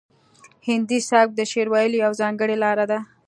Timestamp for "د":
1.35-1.39